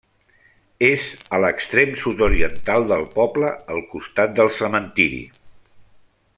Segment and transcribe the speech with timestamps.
[0.85, 1.03] És
[1.37, 5.25] a l'extrem sud-oriental del poble, al costat del cementiri.